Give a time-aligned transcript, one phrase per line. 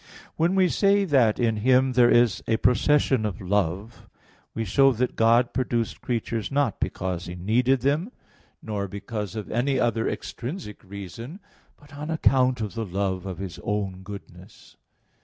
[0.35, 4.09] When we say that in Him there is a procession of love,
[4.55, 8.11] we show that God produced creatures not because He needed them,
[8.63, 11.39] nor because of any other extrinsic reason,
[11.77, 14.75] but on account of the love of His own goodness.